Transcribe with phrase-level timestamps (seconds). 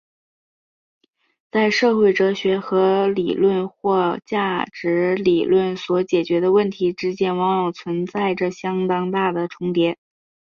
[1.51, 9.99] 在社会哲学和伦理或价值理论所解决的问题之间往往存在着相当大的重叠。